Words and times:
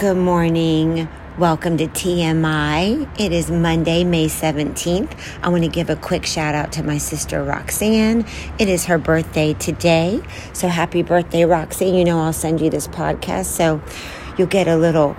Good 0.00 0.16
morning. 0.16 1.10
Welcome 1.36 1.76
to 1.76 1.86
TMI. 1.86 3.20
It 3.20 3.32
is 3.32 3.50
Monday, 3.50 4.02
May 4.02 4.28
17th. 4.28 5.14
I 5.42 5.50
want 5.50 5.64
to 5.64 5.68
give 5.68 5.90
a 5.90 5.96
quick 5.96 6.24
shout 6.24 6.54
out 6.54 6.72
to 6.72 6.82
my 6.82 6.96
sister 6.96 7.44
Roxanne. 7.44 8.24
It 8.58 8.70
is 8.70 8.86
her 8.86 8.96
birthday 8.96 9.52
today. 9.52 10.22
So 10.54 10.68
happy 10.68 11.02
birthday, 11.02 11.44
Roxanne. 11.44 11.94
You 11.94 12.06
know, 12.06 12.18
I'll 12.18 12.32
send 12.32 12.62
you 12.62 12.70
this 12.70 12.88
podcast. 12.88 13.44
So 13.44 13.82
you'll 14.38 14.46
get 14.46 14.68
a 14.68 14.76
little 14.78 15.16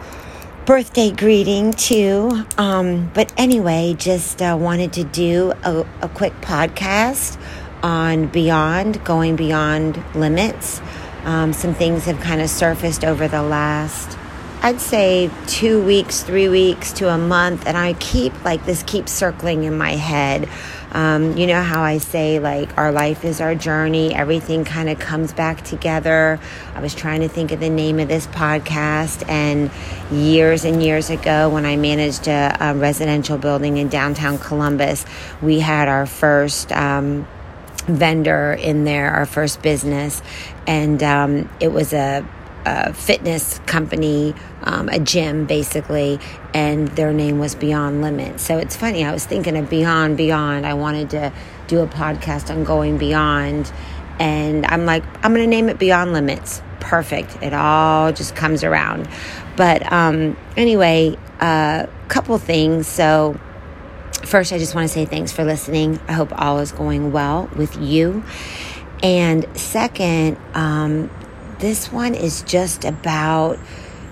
birthday 0.66 1.12
greeting 1.12 1.74
too. 1.74 2.44
Um, 2.58 3.12
but 3.14 3.32
anyway, 3.38 3.94
just 3.96 4.42
uh, 4.42 4.58
wanted 4.60 4.94
to 4.94 5.04
do 5.04 5.54
a, 5.64 5.86
a 6.02 6.10
quick 6.10 6.34
podcast 6.42 7.40
on 7.84 8.30
beyond, 8.30 9.06
going 9.06 9.36
beyond 9.36 10.04
limits. 10.16 10.82
Um, 11.24 11.54
some 11.54 11.76
things 11.76 12.06
have 12.06 12.20
kind 12.20 12.42
of 12.42 12.50
surfaced 12.50 13.06
over 13.06 13.28
the 13.28 13.44
last 13.44 14.18
I'd 14.64 14.80
say 14.80 15.32
two 15.48 15.84
weeks, 15.84 16.22
three 16.22 16.48
weeks 16.48 16.94
to 16.94 17.10
a 17.10 17.18
month, 17.18 17.66
and 17.66 17.76
I 17.76 17.94
keep 17.94 18.46
like 18.46 18.64
this 18.64 18.84
keeps 18.84 19.12
circling 19.12 19.64
in 19.64 19.76
my 19.76 19.94
head. 19.94 20.48
Um, 20.92 21.36
you 21.36 21.48
know 21.48 21.64
how 21.64 21.82
I 21.82 21.98
say 21.98 22.38
like 22.38 22.78
our 22.78 22.92
life 22.92 23.26
is 23.26 23.42
our 23.42 23.56
journey, 23.56 24.14
everything 24.14 24.64
kind 24.64 24.88
of 24.88 25.00
comes 25.00 25.34
back 25.34 25.64
together. 25.64 26.40
I 26.76 26.80
was 26.80 26.94
trying 26.94 27.22
to 27.22 27.28
think 27.28 27.52
of 27.52 27.60
the 27.60 27.72
name 27.72 28.00
of 28.00 28.08
this 28.08 28.28
podcast, 28.28 29.28
and 29.28 29.72
years 30.12 30.64
and 30.64 30.84
years 30.84 31.10
ago, 31.10 31.50
when 31.50 31.66
I 31.66 31.76
managed 31.76 32.28
a, 32.28 32.56
a 32.60 32.76
residential 32.76 33.40
building 33.40 33.78
in 33.78 33.90
downtown 33.90 34.38
Columbus, 34.38 35.08
we 35.42 35.60
had 35.60 35.88
our 35.88 36.06
first. 36.06 36.72
Um, 36.72 37.28
vendor 37.88 38.54
in 38.54 38.84
there, 38.84 39.10
our 39.10 39.26
first 39.26 39.64
business, 39.64 40.22
and 40.68 41.02
um, 41.02 41.50
it 41.60 41.70
was 41.70 41.94
a 41.94 42.24
a 42.66 42.94
fitness 42.94 43.60
company, 43.66 44.34
um, 44.64 44.90
a 44.90 45.00
gym 45.00 45.46
basically, 45.46 46.20
and 46.54 46.88
their 46.90 47.14
name 47.14 47.40
was 47.40 47.56
Beyond 47.56 48.02
Limits. 48.02 48.44
So 48.44 48.58
it's 48.58 48.76
funny, 48.76 49.04
I 49.04 49.12
was 49.12 49.26
thinking 49.26 49.58
of 49.58 49.70
Beyond, 49.70 50.18
Beyond. 50.18 50.66
I 50.66 50.74
wanted 50.74 51.10
to 51.12 51.34
do 51.68 51.80
a 51.80 51.88
podcast 51.88 52.50
on 52.50 52.64
going 52.64 52.98
beyond, 52.98 53.72
and 54.20 54.66
I'm 54.66 54.86
like, 54.86 55.04
I'm 55.24 55.34
going 55.34 55.44
to 55.44 55.48
name 55.48 55.70
it 55.70 55.80
Beyond 55.80 56.14
Limits. 56.14 56.62
Perfect. 56.80 57.42
It 57.42 57.54
all 57.54 58.12
just 58.12 58.36
comes 58.36 58.64
around. 58.64 59.08
But 59.56 59.92
um, 59.92 60.38
anyway, 60.58 61.18
a 61.40 61.46
uh, 61.46 61.86
couple 62.08 62.38
things. 62.38 62.88
So, 62.88 63.40
first, 64.24 64.54
I 64.54 64.58
just 64.58 64.76
want 64.76 64.88
to 64.88 64.94
say 64.94 65.06
thanks 65.06 65.32
for 65.32 65.44
listening. 65.44 66.00
I 66.08 66.14
hope 66.14 66.30
all 66.40 66.60
is 66.60 66.72
going 66.72 67.12
well 67.12 67.50
with 67.56 67.78
you. 67.78 68.24
And 69.04 69.46
second, 69.58 70.38
um, 70.54 71.10
this 71.62 71.92
one 71.92 72.16
is 72.16 72.42
just 72.42 72.84
about, 72.84 73.58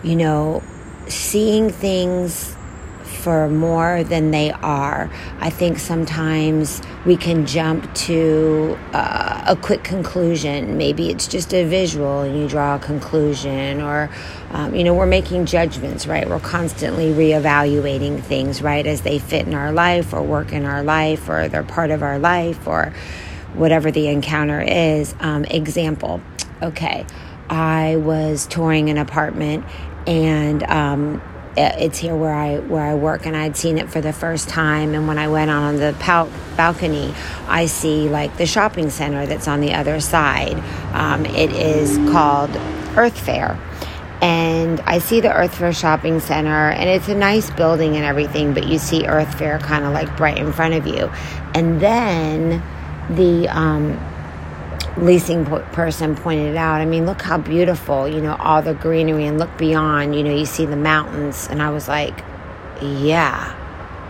you 0.04 0.16
know, 0.16 0.64
seeing 1.08 1.70
things 1.70 2.56
for 3.04 3.50
more 3.50 4.04
than 4.04 4.32
they 4.32 4.52
are. 4.52 5.12
I 5.40 5.50
think 5.50 5.78
sometimes 5.80 6.82
we 7.06 7.18
can 7.18 7.46
jump 7.46 7.94
to 7.96 8.78
uh, 8.94 9.44
a 9.48 9.56
quick 9.58 9.84
conclusion. 9.84 10.78
Maybe 10.78 11.10
it's 11.10 11.28
just 11.28 11.54
a 11.54 11.66
visual 11.66 12.22
and 12.22 12.40
you 12.40 12.48
draw 12.48 12.76
a 12.76 12.80
conclusion, 12.80 13.82
or, 13.82 14.10
um, 14.52 14.74
you 14.74 14.84
know, 14.84 14.94
we're 14.94 15.06
making 15.06 15.48
judgments, 15.48 16.08
right? 16.08 16.30
We're 16.30 16.40
constantly 16.40 17.12
reevaluating 17.12 18.22
things, 18.22 18.62
right, 18.62 18.86
as 18.86 19.02
they 19.02 19.20
fit 19.20 19.48
in 19.48 19.54
our 19.54 19.74
life 19.74 20.14
or 20.14 20.22
work 20.22 20.54
in 20.54 20.64
our 20.66 20.84
life 20.84 21.28
or 21.28 21.50
they're 21.50 21.64
part 21.64 21.92
of 21.92 22.04
our 22.04 22.20
life 22.20 22.68
or 22.68 22.94
whatever 23.56 23.92
the 23.92 24.08
encounter 24.08 24.62
is. 24.62 25.16
Um, 25.20 25.44
example, 25.46 26.22
okay. 26.62 27.06
I 27.50 27.96
was 27.98 28.46
touring 28.48 28.90
an 28.90 28.98
apartment 28.98 29.66
and 30.08 30.64
um, 30.64 31.22
it's 31.58 31.98
here 31.98 32.16
where 32.16 32.34
I 32.34 32.60
where 32.60 32.84
I 32.86 32.94
work 32.96 33.26
and 33.26 33.36
I'd 33.36 33.58
seen 33.58 33.78
it 33.78 33.90
for 33.90 34.02
the 34.02 34.14
first 34.14 34.48
time 34.50 34.94
and 34.94 35.08
when 35.08 35.18
I 35.18 35.28
went 35.28 35.52
on 35.52 35.78
the 35.78 35.96
pal- 36.00 36.32
balcony 36.56 37.14
I 37.48 37.66
see 37.66 38.08
like 38.08 38.38
the 38.38 38.46
shopping 38.46 38.90
center 38.90 39.26
that's 39.26 39.48
on 39.48 39.62
the 39.62 39.74
other 39.74 40.00
side 40.00 40.56
um, 40.94 41.26
it 41.26 41.52
is 41.52 41.98
called 42.12 42.52
Earth 42.96 43.20
Fare. 43.20 43.60
and 44.22 44.80
I 44.82 45.00
see 45.00 45.20
the 45.22 45.34
Earth 45.36 45.56
Fare 45.58 45.74
shopping 45.74 46.20
center 46.20 46.70
and 46.70 46.90
it's 46.90 47.08
a 47.08 47.16
nice 47.16 47.50
building 47.50 47.96
and 47.96 48.06
everything 48.06 48.54
but 48.54 48.68
you 48.68 48.78
see 48.78 49.06
Earth 49.06 49.38
Fare 49.38 49.60
kind 49.60 49.84
of 49.86 49.92
like 49.92 50.20
right 50.20 50.38
in 50.38 50.54
front 50.54 50.76
of 50.76 50.88
you 50.88 51.12
and 51.54 51.82
then 51.82 52.64
the 53.10 53.50
um, 53.50 54.00
leasing 55.02 55.46
person 55.46 56.16
pointed 56.16 56.56
out. 56.56 56.82
I 56.82 56.86
mean, 56.86 57.06
look 57.06 57.22
how 57.22 57.38
beautiful, 57.38 58.08
you 58.08 58.22
know, 58.22 58.36
all 58.40 58.62
the 58.62 58.74
greenery 58.74 59.26
and 59.26 59.40
look 59.40 59.58
beyond, 59.58 60.16
you 60.16 60.24
know, 60.24 60.36
you 60.36 60.46
see 60.46 60.66
the 60.66 60.76
mountains. 60.76 61.48
And 61.50 61.62
I 61.62 61.70
was 61.70 61.88
like, 61.88 62.24
yeah, 62.82 63.56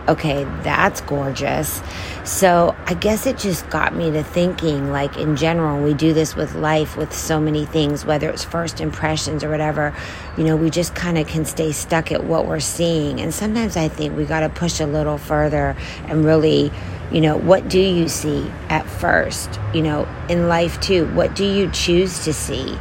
okay, 0.08 0.44
that's 0.62 1.00
gorgeous. 1.02 1.82
So 2.24 2.76
I 2.86 2.94
guess 2.94 3.26
it 3.26 3.38
just 3.38 3.68
got 3.70 3.94
me 3.94 4.10
to 4.10 4.22
thinking, 4.22 4.90
like, 4.90 5.16
in 5.16 5.36
general, 5.36 5.82
we 5.82 5.94
do 5.94 6.12
this 6.12 6.34
with 6.34 6.54
life, 6.54 6.96
with 6.96 7.12
so 7.12 7.40
many 7.40 7.64
things, 7.64 8.04
whether 8.04 8.28
it's 8.28 8.44
first 8.44 8.80
impressions 8.80 9.44
or 9.44 9.50
whatever, 9.50 9.94
you 10.36 10.44
know, 10.44 10.56
we 10.56 10.70
just 10.70 10.94
kind 10.94 11.18
of 11.18 11.26
can 11.26 11.44
stay 11.44 11.72
stuck 11.72 12.12
at 12.12 12.24
what 12.24 12.46
we're 12.46 12.60
seeing. 12.60 13.20
And 13.20 13.32
sometimes 13.32 13.76
I 13.76 13.88
think 13.88 14.16
we 14.16 14.24
got 14.24 14.40
to 14.40 14.48
push 14.48 14.80
a 14.80 14.86
little 14.86 15.18
further 15.18 15.76
and 16.06 16.24
really 16.24 16.72
you 17.12 17.20
know, 17.20 17.36
what 17.36 17.68
do 17.68 17.80
you 17.80 18.08
see 18.08 18.50
at 18.68 18.86
first? 18.86 19.58
You 19.74 19.82
know, 19.82 20.08
in 20.28 20.48
life 20.48 20.80
too, 20.80 21.06
what 21.14 21.34
do 21.34 21.44
you 21.44 21.70
choose 21.70 22.24
to 22.24 22.32
see? 22.32 22.78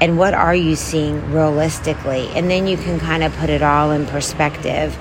And 0.00 0.18
what 0.18 0.34
are 0.34 0.54
you 0.54 0.74
seeing 0.76 1.32
realistically? 1.32 2.28
And 2.28 2.50
then 2.50 2.66
you 2.66 2.76
can 2.76 2.98
kind 2.98 3.22
of 3.22 3.32
put 3.36 3.50
it 3.50 3.62
all 3.62 3.90
in 3.92 4.06
perspective. 4.06 4.96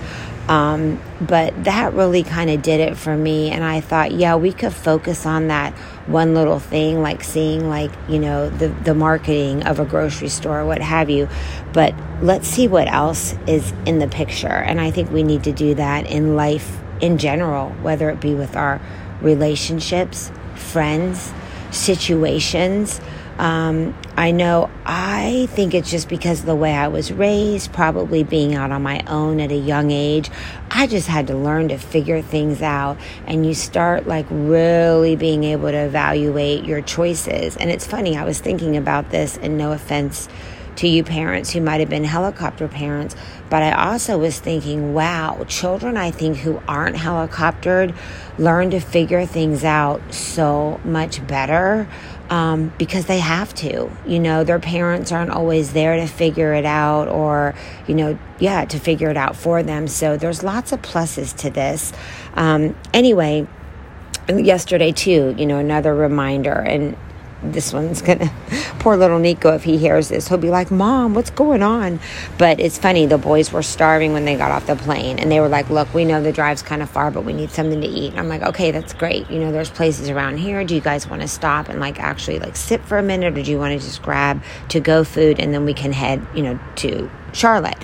Um, 0.47 0.99
but 1.21 1.63
that 1.63 1.93
really 1.93 2.23
kind 2.23 2.49
of 2.49 2.61
did 2.61 2.79
it 2.79 2.97
for 2.97 3.15
me. 3.15 3.51
And 3.51 3.63
I 3.63 3.79
thought, 3.79 4.11
yeah, 4.11 4.35
we 4.35 4.51
could 4.51 4.73
focus 4.73 5.25
on 5.25 5.47
that 5.47 5.73
one 6.07 6.33
little 6.33 6.59
thing, 6.59 7.01
like 7.01 7.23
seeing, 7.23 7.69
like, 7.69 7.91
you 8.09 8.19
know, 8.19 8.49
the, 8.49 8.67
the 8.67 8.93
marketing 8.93 9.63
of 9.63 9.79
a 9.79 9.85
grocery 9.85 10.29
store, 10.29 10.65
what 10.65 10.81
have 10.81 11.09
you. 11.09 11.29
But 11.73 11.95
let's 12.21 12.47
see 12.47 12.67
what 12.67 12.91
else 12.91 13.35
is 13.47 13.71
in 13.85 13.99
the 13.99 14.07
picture. 14.07 14.47
And 14.47 14.81
I 14.81 14.91
think 14.91 15.11
we 15.11 15.23
need 15.23 15.43
to 15.45 15.51
do 15.51 15.75
that 15.75 16.07
in 16.07 16.35
life 16.35 16.79
in 17.01 17.17
general, 17.17 17.69
whether 17.81 18.09
it 18.09 18.21
be 18.21 18.33
with 18.33 18.55
our 18.55 18.79
relationships, 19.21 20.31
friends, 20.55 21.33
situations. 21.71 23.01
Um, 23.37 23.97
I 24.17 24.31
know 24.31 24.69
I 24.85 25.47
think 25.51 25.73
it's 25.73 25.89
just 25.89 26.07
because 26.09 26.41
of 26.41 26.45
the 26.45 26.55
way 26.55 26.73
I 26.73 26.89
was 26.89 27.11
raised, 27.11 27.73
probably 27.73 28.23
being 28.23 28.53
out 28.53 28.71
on 28.71 28.83
my 28.83 29.01
own 29.07 29.39
at 29.39 29.51
a 29.51 29.55
young 29.55 29.89
age. 29.89 30.29
I 30.69 30.85
just 30.85 31.07
had 31.07 31.27
to 31.27 31.35
learn 31.35 31.69
to 31.69 31.77
figure 31.77 32.21
things 32.21 32.61
out. 32.61 32.97
And 33.25 33.45
you 33.45 33.53
start 33.53 34.05
like 34.05 34.27
really 34.29 35.15
being 35.15 35.43
able 35.43 35.71
to 35.71 35.77
evaluate 35.77 36.65
your 36.65 36.81
choices. 36.81 37.57
And 37.57 37.71
it's 37.71 37.87
funny, 37.87 38.15
I 38.15 38.25
was 38.25 38.39
thinking 38.39 38.77
about 38.77 39.09
this, 39.09 39.37
and 39.37 39.57
no 39.57 39.71
offense 39.71 40.29
to 40.77 40.87
you 40.87 41.03
parents 41.03 41.51
who 41.51 41.61
might 41.61 41.79
have 41.79 41.89
been 41.89 42.03
helicopter 42.03 42.67
parents. 42.67 43.15
But 43.49 43.63
I 43.63 43.89
also 43.89 44.17
was 44.17 44.39
thinking, 44.39 44.93
wow, 44.93 45.43
children, 45.47 45.97
I 45.97 46.11
think, 46.11 46.37
who 46.37 46.61
aren't 46.67 46.95
helicoptered 46.95 47.95
learn 48.37 48.71
to 48.71 48.79
figure 48.79 49.25
things 49.25 49.63
out 49.63 50.13
so 50.13 50.79
much 50.83 51.25
better 51.27 51.87
um, 52.29 52.73
because 52.77 53.05
they 53.05 53.19
have 53.19 53.53
to. 53.55 53.91
You 54.07 54.19
know, 54.19 54.43
their 54.43 54.59
parents 54.59 55.11
aren't 55.11 55.31
always 55.31 55.73
there 55.73 55.97
to 55.97 56.07
figure 56.07 56.53
it 56.53 56.65
out 56.65 57.07
or, 57.09 57.53
you 57.87 57.95
know, 57.95 58.17
yeah, 58.39 58.65
to 58.65 58.79
figure 58.79 59.09
it 59.09 59.17
out 59.17 59.35
for 59.35 59.61
them. 59.63 59.87
So 59.87 60.15
there's 60.17 60.43
lots 60.43 60.71
of 60.71 60.81
pluses 60.81 61.35
to 61.37 61.49
this. 61.49 61.91
Um, 62.35 62.75
anyway, 62.93 63.47
yesterday 64.29 64.91
too 64.91 65.35
you 65.37 65.45
know 65.45 65.57
another 65.57 65.93
reminder 65.93 66.53
and 66.53 66.95
this 67.43 67.73
one's 67.73 68.01
gonna 68.01 68.31
poor 68.79 68.95
little 68.97 69.19
Nico 69.19 69.53
if 69.53 69.63
he 69.63 69.77
hears 69.77 70.09
this 70.09 70.27
he'll 70.27 70.37
be 70.37 70.49
like 70.49 70.71
mom 70.71 71.13
what's 71.13 71.29
going 71.29 71.63
on? 71.63 71.99
But 72.37 72.59
it's 72.59 72.77
funny 72.77 73.05
the 73.05 73.17
boys 73.17 73.51
were 73.51 73.63
starving 73.63 74.13
when 74.13 74.25
they 74.25 74.35
got 74.35 74.51
off 74.51 74.67
the 74.67 74.75
plane 74.75 75.19
and 75.19 75.31
they 75.31 75.39
were 75.39 75.47
like 75.47 75.69
look 75.69 75.93
we 75.93 76.05
know 76.05 76.21
the 76.21 76.31
drive's 76.31 76.61
kind 76.61 76.81
of 76.81 76.89
far 76.89 77.11
but 77.11 77.23
we 77.25 77.33
need 77.33 77.51
something 77.51 77.81
to 77.81 77.87
eat. 77.87 78.11
And 78.11 78.19
I'm 78.19 78.29
like 78.29 78.43
okay 78.43 78.71
that's 78.71 78.93
great. 78.93 79.29
You 79.29 79.39
know 79.39 79.51
there's 79.51 79.69
places 79.69 80.09
around 80.09 80.37
here. 80.37 80.63
Do 80.63 80.75
you 80.75 80.81
guys 80.81 81.07
want 81.07 81.21
to 81.21 81.27
stop 81.27 81.69
and 81.69 81.79
like 81.79 81.99
actually 81.99 82.39
like 82.39 82.55
sit 82.55 82.83
for 82.85 82.97
a 82.97 83.03
minute 83.03 83.37
or 83.37 83.43
do 83.43 83.51
you 83.51 83.57
want 83.57 83.79
to 83.79 83.85
just 83.85 84.01
grab 84.01 84.41
to 84.69 84.79
go 84.79 85.03
food 85.03 85.39
and 85.39 85.53
then 85.53 85.65
we 85.65 85.73
can 85.73 85.91
head 85.93 86.25
you 86.35 86.43
know 86.43 86.59
to 86.75 87.09
Charlotte. 87.33 87.77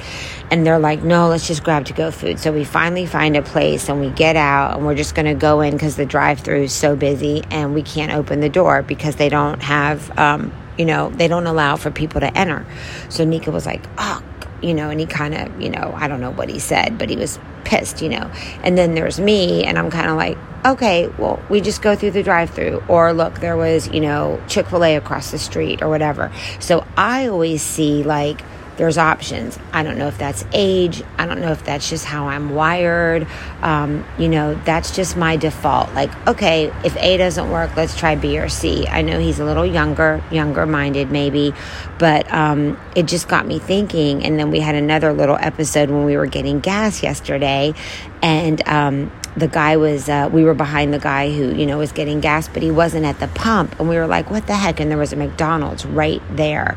And 0.49 0.65
they're 0.65 0.79
like, 0.79 1.03
no, 1.03 1.27
let's 1.27 1.45
just 1.45 1.63
grab 1.63 1.85
to 1.85 1.93
go 1.93 2.09
food. 2.09 2.39
So 2.39 2.53
we 2.53 2.63
finally 2.63 3.05
find 3.05 3.35
a 3.35 3.41
place 3.41 3.89
and 3.89 3.99
we 3.99 4.09
get 4.09 4.35
out 4.35 4.77
and 4.77 4.85
we're 4.85 4.95
just 4.95 5.13
going 5.13 5.25
to 5.25 5.33
go 5.33 5.61
in 5.61 5.73
because 5.73 5.97
the 5.97 6.05
drive 6.05 6.39
through 6.39 6.63
is 6.63 6.73
so 6.73 6.95
busy 6.95 7.43
and 7.51 7.73
we 7.73 7.83
can't 7.83 8.13
open 8.13 8.39
the 8.39 8.49
door 8.49 8.81
because 8.81 9.17
they 9.17 9.29
don't 9.29 9.61
have, 9.61 10.17
um, 10.17 10.53
you 10.77 10.85
know, 10.85 11.09
they 11.09 11.27
don't 11.27 11.47
allow 11.47 11.75
for 11.75 11.91
people 11.91 12.21
to 12.21 12.37
enter. 12.37 12.65
So 13.09 13.25
Nika 13.25 13.51
was 13.51 13.65
like, 13.65 13.83
oh, 13.97 14.23
you 14.61 14.73
know, 14.73 14.89
and 14.89 14.99
he 14.99 15.05
kind 15.05 15.33
of, 15.33 15.61
you 15.61 15.69
know, 15.69 15.93
I 15.95 16.07
don't 16.07 16.21
know 16.21 16.31
what 16.31 16.49
he 16.49 16.59
said, 16.59 16.97
but 16.97 17.09
he 17.09 17.15
was 17.15 17.39
pissed, 17.63 18.01
you 18.01 18.09
know. 18.09 18.31
And 18.63 18.77
then 18.77 18.95
there's 18.95 19.19
me, 19.19 19.65
and 19.65 19.77
I'm 19.77 19.91
kind 19.91 20.09
of 20.09 20.15
like, 20.15 20.37
okay, 20.65 21.07
well, 21.17 21.41
we 21.49 21.61
just 21.61 21.81
go 21.81 21.95
through 21.95 22.11
the 22.11 22.23
drive 22.23 22.49
through. 22.49 22.83
Or 22.87 23.13
look, 23.13 23.39
there 23.39 23.57
was, 23.57 23.87
you 23.89 23.99
know, 23.99 24.41
Chick 24.47 24.67
fil 24.67 24.83
A 24.83 24.95
across 24.95 25.31
the 25.31 25.37
street 25.37 25.81
or 25.81 25.89
whatever. 25.89 26.31
So 26.59 26.85
I 26.95 27.27
always 27.27 27.61
see 27.61 28.03
like, 28.03 28.41
there's 28.77 28.97
options. 28.97 29.57
I 29.73 29.83
don't 29.83 29.97
know 29.97 30.07
if 30.07 30.17
that's 30.17 30.45
age. 30.53 31.03
I 31.17 31.25
don't 31.25 31.41
know 31.41 31.51
if 31.51 31.63
that's 31.65 31.89
just 31.89 32.05
how 32.05 32.27
I'm 32.27 32.51
wired. 32.51 33.27
Um, 33.61 34.05
you 34.17 34.29
know, 34.29 34.53
that's 34.65 34.95
just 34.95 35.17
my 35.17 35.35
default. 35.35 35.93
Like, 35.93 36.27
okay, 36.27 36.71
if 36.83 36.95
A 36.97 37.17
doesn't 37.17 37.49
work, 37.49 37.75
let's 37.75 37.97
try 37.97 38.15
B 38.15 38.37
or 38.39 38.49
C. 38.49 38.87
I 38.87 39.01
know 39.01 39.19
he's 39.19 39.39
a 39.39 39.45
little 39.45 39.65
younger, 39.65 40.23
younger 40.31 40.65
minded 40.65 41.11
maybe, 41.11 41.53
but 41.97 42.31
um, 42.31 42.79
it 42.95 43.07
just 43.07 43.27
got 43.27 43.47
me 43.47 43.59
thinking. 43.59 44.23
And 44.23 44.39
then 44.39 44.51
we 44.51 44.59
had 44.59 44.75
another 44.75 45.11
little 45.11 45.37
episode 45.39 45.89
when 45.89 46.05
we 46.05 46.15
were 46.15 46.27
getting 46.27 46.59
gas 46.59 47.01
yesterday, 47.01 47.73
and 48.21 48.65
um, 48.67 49.11
the 49.35 49.47
guy 49.47 49.77
was 49.77 50.09
uh, 50.09 50.29
we 50.31 50.43
were 50.43 50.55
behind 50.55 50.93
the 50.93 50.99
guy 50.99 51.31
who 51.31 51.53
you 51.53 51.65
know 51.67 51.77
was 51.77 51.91
getting 51.91 52.19
gas 52.19 52.47
but 52.47 52.63
he 52.63 52.71
wasn't 52.71 53.05
at 53.05 53.19
the 53.19 53.27
pump 53.27 53.79
and 53.79 53.87
we 53.87 53.95
were 53.95 54.07
like 54.07 54.31
what 54.31 54.47
the 54.47 54.55
heck 54.55 54.79
and 54.79 54.89
there 54.89 54.97
was 54.97 55.13
a 55.13 55.15
mcdonald's 55.15 55.85
right 55.85 56.23
there 56.31 56.75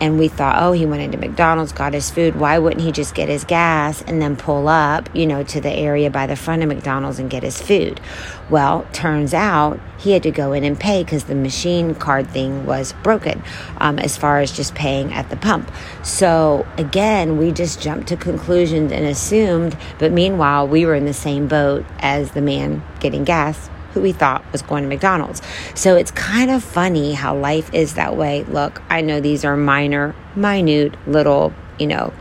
and 0.00 0.18
we 0.18 0.28
thought 0.28 0.62
oh 0.62 0.72
he 0.72 0.86
went 0.86 1.02
into 1.02 1.18
mcdonald's 1.18 1.72
got 1.72 1.92
his 1.92 2.10
food. 2.10 2.36
Why 2.36 2.58
wouldn't 2.58 2.82
he 2.82 2.92
just 2.92 3.14
get 3.14 3.28
his 3.28 3.44
gas 3.44 4.02
and 4.02 4.20
then 4.20 4.36
pull 4.36 4.68
up 4.68 5.08
you 5.14 5.26
know 5.26 5.42
to 5.44 5.60
the 5.60 5.70
area 5.70 6.10
by 6.10 6.26
the 6.26 6.36
front 6.36 6.62
of 6.62 6.68
mcdonald's 6.68 7.18
and 7.18 7.30
get 7.30 7.42
his 7.42 7.60
food? 7.60 8.00
Well 8.48 8.86
turns 8.92 9.34
out 9.34 9.80
he 9.98 10.12
had 10.12 10.22
to 10.22 10.30
go 10.30 10.52
in 10.52 10.64
and 10.64 10.80
pay 10.80 11.04
because 11.04 11.24
the 11.24 11.34
machine 11.34 11.94
card 11.94 12.28
thing 12.30 12.64
was 12.64 12.94
broken 13.02 13.42
um, 13.78 13.98
as 13.98 14.16
far 14.16 14.40
as 14.40 14.50
just 14.50 14.74
paying 14.74 15.12
at 15.12 15.28
the 15.28 15.36
pump. 15.36 15.70
So 16.02 16.66
again 16.76 17.36
we 17.36 17.52
just 17.52 17.80
jumped 17.80 18.08
to 18.08 18.16
conclusions 18.16 18.92
and 18.92 19.04
assumed 19.04 19.76
but 19.98 20.12
meanwhile 20.12 20.66
we 20.66 20.86
were 20.86 20.94
in 20.94 21.04
the 21.04 21.14
same 21.14 21.46
boat 21.48 21.84
as 21.98 22.32
the 22.32 22.40
man 22.40 22.82
getting 23.00 23.24
gas 23.24 23.68
who 23.92 24.00
we 24.00 24.12
thought 24.12 24.44
was 24.52 24.62
going 24.62 24.82
to 24.82 24.88
McDonald's. 24.88 25.42
So 25.74 25.96
it's 25.96 26.10
kind 26.10 26.50
of 26.50 26.62
funny 26.62 27.12
how 27.14 27.36
life 27.36 27.72
is 27.74 27.94
that 27.94 28.16
way. 28.16 28.44
Look, 28.44 28.82
I 28.88 29.00
know 29.00 29.20
these 29.20 29.44
are 29.44 29.56
minor, 29.56 30.14
minute, 30.34 30.94
little, 31.08 31.52
you 31.78 31.86
know, 31.86 32.12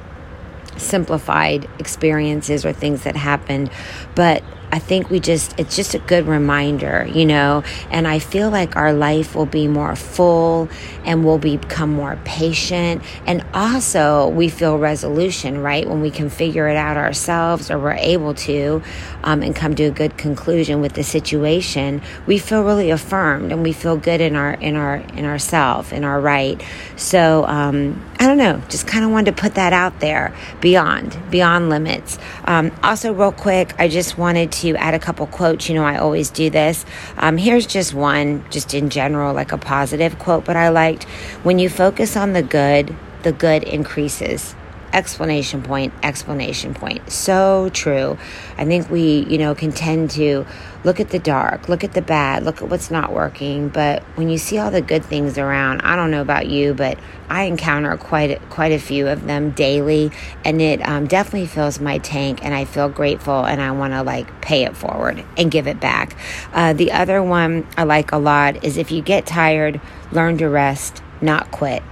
simplified 0.77 1.69
experiences 1.77 2.65
or 2.65 2.73
things 2.73 3.03
that 3.03 3.15
happened, 3.15 3.69
but 4.15 4.43
I 4.71 4.79
think 4.79 5.09
we 5.09 5.19
just, 5.19 5.59
it's 5.59 5.75
just 5.75 5.95
a 5.95 5.99
good 5.99 6.27
reminder, 6.27 7.07
you 7.11 7.25
know, 7.25 7.63
and 7.89 8.07
I 8.07 8.19
feel 8.19 8.49
like 8.49 8.75
our 8.75 8.93
life 8.93 9.35
will 9.35 9.45
be 9.45 9.67
more 9.67 9.95
full 9.95 10.69
and 11.05 11.25
we'll 11.25 11.39
become 11.39 11.91
more 11.91 12.19
patient. 12.23 13.01
And 13.25 13.43
also, 13.53 14.29
we 14.29 14.49
feel 14.49 14.77
resolution, 14.77 15.61
right? 15.61 15.87
When 15.87 16.01
we 16.01 16.11
can 16.11 16.29
figure 16.29 16.67
it 16.67 16.75
out 16.75 16.97
ourselves 16.97 17.71
or 17.71 17.79
we're 17.79 17.93
able 17.93 18.33
to 18.35 18.83
um, 19.23 19.41
and 19.41 19.55
come 19.55 19.75
to 19.75 19.85
a 19.85 19.91
good 19.91 20.17
conclusion 20.17 20.81
with 20.81 20.93
the 20.93 21.03
situation, 21.03 22.01
we 22.27 22.37
feel 22.37 22.63
really 22.63 22.91
affirmed 22.91 23.51
and 23.51 23.63
we 23.63 23.73
feel 23.73 23.97
good 23.97 24.21
in 24.21 24.35
our, 24.35 24.53
in 24.53 24.75
our, 24.75 24.97
in 24.97 25.25
ourself, 25.25 25.91
in 25.91 26.03
our 26.03 26.21
right. 26.21 26.63
So, 26.95 27.45
um, 27.47 28.05
I 28.19 28.27
don't 28.27 28.37
know, 28.37 28.61
just 28.69 28.85
kind 28.85 29.03
of 29.05 29.11
wanted 29.11 29.35
to 29.35 29.41
put 29.41 29.55
that 29.55 29.73
out 29.73 29.99
there 29.99 30.35
beyond, 30.61 31.17
beyond 31.31 31.69
limits. 31.69 32.19
Um, 32.45 32.71
also, 32.83 33.13
real 33.13 33.31
quick, 33.31 33.73
I 33.79 33.87
just 33.87 34.17
wanted 34.17 34.51
to 34.51 34.58
add 34.67 34.93
a 34.93 34.99
couple 34.99 35.27
quotes. 35.27 35.69
You 35.69 35.75
know, 35.75 35.83
I 35.83 35.97
always 35.97 36.29
do 36.29 36.49
this. 36.49 36.85
Um, 37.17 37.37
here's 37.37 37.65
just 37.65 37.93
one, 37.93 38.43
just 38.49 38.73
in 38.73 38.89
general, 38.89 39.33
like 39.33 39.51
a 39.51 39.57
positive 39.57 40.19
quote, 40.19 40.45
but 40.45 40.55
I 40.55 40.69
liked 40.69 41.03
when 41.43 41.59
you 41.59 41.69
focus 41.69 42.15
on 42.15 42.33
the 42.33 42.43
good, 42.43 42.95
the 43.23 43.31
good 43.31 43.63
increases 43.63 44.55
explanation 44.93 45.61
point, 45.61 45.93
explanation 46.03 46.73
point. 46.73 47.09
So 47.11 47.69
true. 47.73 48.17
I 48.57 48.65
think 48.65 48.89
we, 48.89 49.25
you 49.29 49.37
know, 49.37 49.55
can 49.55 49.71
tend 49.71 50.11
to 50.11 50.45
look 50.83 50.99
at 50.99 51.09
the 51.09 51.19
dark, 51.19 51.67
look 51.67 51.83
at 51.83 51.93
the 51.93 52.01
bad, 52.01 52.43
look 52.43 52.61
at 52.61 52.69
what's 52.69 52.89
not 52.89 53.11
working. 53.11 53.69
But 53.69 54.03
when 54.15 54.29
you 54.29 54.37
see 54.37 54.57
all 54.57 54.71
the 54.71 54.81
good 54.81 55.03
things 55.03 55.37
around, 55.37 55.81
I 55.81 55.95
don't 55.95 56.11
know 56.11 56.21
about 56.21 56.47
you, 56.47 56.73
but 56.73 56.99
I 57.29 57.43
encounter 57.43 57.95
quite 57.97 58.31
a, 58.31 58.39
quite 58.47 58.71
a 58.71 58.79
few 58.79 59.07
of 59.07 59.25
them 59.25 59.51
daily, 59.51 60.11
and 60.43 60.61
it 60.61 60.81
um, 60.87 61.07
definitely 61.07 61.47
fills 61.47 61.79
my 61.79 61.97
tank. 61.99 62.43
And 62.43 62.53
I 62.53 62.65
feel 62.65 62.89
grateful, 62.89 63.45
and 63.45 63.61
I 63.61 63.71
want 63.71 63.93
to 63.93 64.03
like 64.03 64.41
pay 64.41 64.63
it 64.63 64.75
forward 64.75 65.23
and 65.37 65.51
give 65.51 65.67
it 65.67 65.79
back. 65.79 66.15
Uh, 66.53 66.73
the 66.73 66.91
other 66.91 67.21
one 67.21 67.67
I 67.77 67.83
like 67.83 68.11
a 68.11 68.17
lot 68.17 68.63
is 68.63 68.77
if 68.77 68.91
you 68.91 69.01
get 69.01 69.25
tired, 69.25 69.79
learn 70.11 70.37
to 70.37 70.49
rest, 70.49 71.03
not 71.21 71.51
quit 71.51 71.83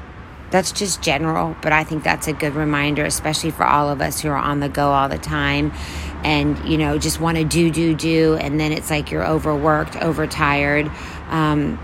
that's 0.49 0.71
just 0.71 1.01
general, 1.01 1.55
but 1.61 1.73
I 1.73 1.83
think 1.83 2.03
that's 2.03 2.27
a 2.27 2.33
good 2.33 2.55
reminder, 2.55 3.05
especially 3.05 3.51
for 3.51 3.65
all 3.65 3.89
of 3.89 4.01
us 4.01 4.21
who 4.21 4.29
are 4.29 4.37
on 4.37 4.59
the 4.59 4.69
go 4.69 4.91
all 4.91 5.09
the 5.09 5.17
time 5.17 5.73
and, 6.23 6.57
you 6.67 6.77
know, 6.77 6.97
just 6.97 7.19
want 7.19 7.37
to 7.37 7.43
do, 7.43 7.69
do, 7.69 7.93
do. 7.93 8.35
And 8.35 8.59
then 8.59 8.71
it's 8.71 8.89
like 8.89 9.11
you're 9.11 9.27
overworked, 9.27 9.95
overtired. 9.97 10.89
Um, 11.29 11.79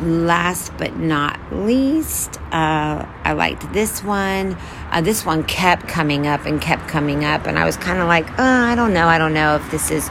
last 0.00 0.72
but 0.78 0.96
not 0.96 1.38
least, 1.52 2.40
uh, 2.52 3.06
I 3.24 3.32
liked 3.32 3.72
this 3.72 4.02
one. 4.02 4.56
Uh, 4.90 5.00
this 5.00 5.26
one 5.26 5.44
kept 5.44 5.88
coming 5.88 6.26
up 6.26 6.46
and 6.46 6.60
kept 6.60 6.88
coming 6.88 7.24
up. 7.24 7.46
And 7.46 7.58
I 7.58 7.64
was 7.64 7.76
kind 7.76 7.98
of 7.98 8.06
like, 8.06 8.28
oh, 8.38 8.44
I 8.44 8.74
don't 8.74 8.94
know. 8.94 9.08
I 9.08 9.18
don't 9.18 9.34
know 9.34 9.56
if 9.56 9.70
this 9.70 9.90
is 9.90 10.08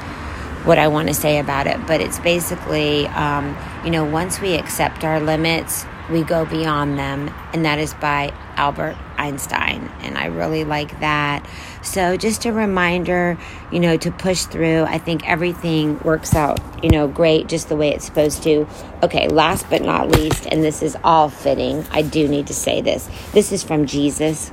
what 0.66 0.78
I 0.78 0.88
want 0.88 1.08
to 1.08 1.14
say 1.14 1.40
about 1.40 1.68
it. 1.68 1.86
But 1.88 2.02
it's 2.02 2.20
basically, 2.20 3.08
um, 3.08 3.58
you 3.84 3.92
know, 3.92 4.04
once 4.04 4.42
we 4.42 4.56
accept 4.56 5.04
our 5.04 5.20
limits, 5.20 5.86
we 6.10 6.24
go 6.24 6.46
beyond 6.46 6.98
them, 6.98 7.34
and 7.54 7.66
that 7.66 7.78
is 7.78 7.94
by 7.94 8.34
Albert 8.56 8.98
Einstein. 9.18 9.92
And 10.02 10.18
I 10.18 10.26
really 10.26 10.64
like 10.64 11.00
that. 11.02 11.46
So, 11.82 12.18
just 12.18 12.46
a 12.46 12.52
reminder, 12.52 13.38
you 13.72 13.80
know, 13.80 13.96
to 13.98 14.12
push 14.12 14.44
through. 14.44 14.84
I 14.84 14.98
think 14.98 15.28
everything 15.30 16.00
works 16.00 16.34
out, 16.34 16.60
you 16.84 16.90
know, 16.90 17.08
great 17.08 17.48
just 17.48 17.70
the 17.70 17.76
way 17.76 17.94
it's 17.94 18.06
supposed 18.06 18.44
to. 18.44 18.68
Okay, 19.04 19.28
last 19.28 19.70
but 19.70 19.82
not 19.82 20.10
least, 20.10 20.48
and 20.48 20.64
this 20.64 20.82
is 20.82 20.98
all 21.04 21.30
fitting, 21.30 21.86
I 21.92 22.02
do 22.02 22.28
need 22.28 22.48
to 22.48 22.54
say 22.54 22.82
this. 22.82 23.10
This 23.32 23.52
is 23.52 23.64
from 23.64 23.86
Jesus, 23.86 24.52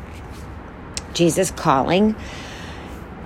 Jesus 1.14 1.50
calling. 1.50 2.14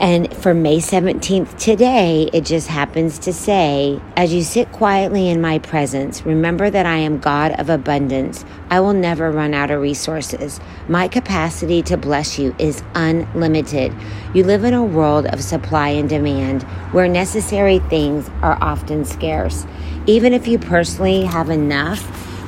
And 0.00 0.34
for 0.34 0.54
May 0.54 0.78
17th 0.78 1.58
today, 1.58 2.30
it 2.32 2.46
just 2.46 2.68
happens 2.68 3.18
to 3.18 3.34
say, 3.34 4.00
As 4.16 4.32
you 4.32 4.42
sit 4.42 4.72
quietly 4.72 5.28
in 5.28 5.42
my 5.42 5.58
presence, 5.58 6.24
remember 6.24 6.70
that 6.70 6.86
I 6.86 6.96
am 6.96 7.18
God 7.18 7.52
of 7.60 7.68
abundance. 7.68 8.46
I 8.70 8.80
will 8.80 8.94
never 8.94 9.30
run 9.30 9.52
out 9.52 9.70
of 9.70 9.82
resources. 9.82 10.58
My 10.88 11.06
capacity 11.06 11.82
to 11.82 11.98
bless 11.98 12.38
you 12.38 12.54
is 12.58 12.82
unlimited. 12.94 13.94
You 14.32 14.44
live 14.44 14.64
in 14.64 14.72
a 14.72 14.82
world 14.82 15.26
of 15.26 15.42
supply 15.42 15.90
and 15.90 16.08
demand 16.08 16.62
where 16.92 17.06
necessary 17.06 17.80
things 17.80 18.30
are 18.40 18.56
often 18.62 19.04
scarce. 19.04 19.66
Even 20.06 20.32
if 20.32 20.48
you 20.48 20.58
personally 20.58 21.24
have 21.24 21.50
enough, 21.50 22.00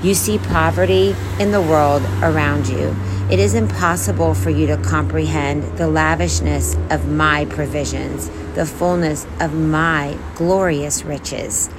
you 0.03 0.15
see 0.15 0.39
poverty 0.39 1.15
in 1.39 1.53
the 1.53 1.61
world 1.61 2.03
around 2.23 2.67
you. 2.67 2.97
It 3.33 3.39
is 3.39 3.55
impossible 3.55 4.35
for 4.35 4.51
you 4.51 4.67
to 4.67 4.77
comprehend 4.77 5.79
the 5.79 5.89
lavishness 5.89 6.77
of 6.91 7.09
my 7.09 7.47
provisions, 7.47 8.29
the 8.55 8.67
fullness 8.67 9.27
of 9.41 9.55
my 9.55 10.19
glorious 10.35 11.03
riches. 11.03 11.71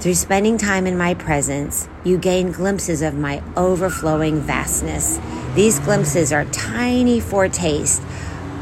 Through 0.00 0.16
spending 0.16 0.58
time 0.58 0.86
in 0.86 0.98
my 0.98 1.14
presence, 1.14 1.88
you 2.04 2.18
gain 2.18 2.52
glimpses 2.52 3.00
of 3.00 3.14
my 3.14 3.42
overflowing 3.56 4.42
vastness. 4.42 5.18
These 5.54 5.78
glimpses 5.78 6.30
are 6.30 6.44
tiny 6.44 7.20
foretastes 7.20 8.04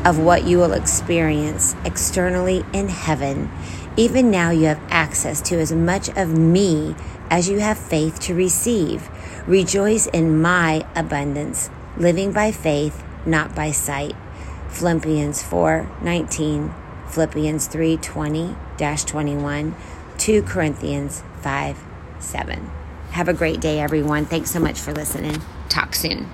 of 0.04 0.20
what 0.20 0.44
you 0.44 0.58
will 0.58 0.72
experience 0.72 1.74
externally 1.84 2.64
in 2.72 2.90
heaven. 2.90 3.50
Even 3.96 4.30
now, 4.30 4.50
you 4.50 4.66
have 4.66 4.80
access 4.88 5.40
to 5.40 5.58
as 5.58 5.72
much 5.72 6.08
of 6.10 6.38
me 6.38 6.94
as 7.28 7.48
you 7.48 7.58
have 7.58 7.76
faith 7.76 8.20
to 8.20 8.36
receive. 8.36 9.10
Rejoice 9.48 10.06
in 10.06 10.40
my 10.40 10.86
abundance 10.94 11.70
living 11.96 12.32
by 12.32 12.52
faith, 12.52 13.02
not 13.26 13.54
by 13.54 13.70
sight. 13.70 14.14
Philippians 14.68 15.42
4:19, 15.42 16.72
Philippians 17.08 17.68
3:20-21, 17.68 19.74
2 20.18 20.42
Corinthians 20.42 21.22
5:7. 21.42 22.70
Have 23.10 23.28
a 23.28 23.32
great 23.32 23.60
day 23.60 23.80
everyone. 23.80 24.26
Thanks 24.26 24.50
so 24.50 24.60
much 24.60 24.78
for 24.78 24.92
listening. 24.92 25.40
Talk 25.68 25.94
soon. 25.94 26.28